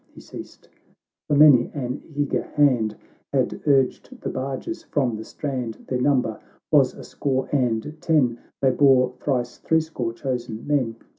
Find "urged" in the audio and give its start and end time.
3.67-4.19